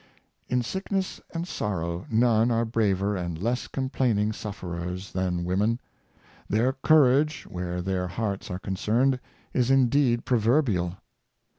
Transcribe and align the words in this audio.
In 0.49 0.63
sickness 0.63 1.21
and 1.31 1.47
sorrow 1.47 2.07
none 2.09 2.49
are 2.49 2.65
braver 2.65 3.15
and 3.15 3.37
less 3.39 3.67
com 3.67 3.87
plaining 3.87 4.31
suflferers 4.31 5.11
than 5.11 5.45
women. 5.45 5.79
Their 6.49 6.73
courage, 6.73 7.43
where 7.43 7.83
their 7.83 8.07
hearts 8.07 8.49
are 8.49 8.57
concerned, 8.57 9.19
is 9.53 9.69
indeed 9.69 10.25
proverbial. 10.25 10.95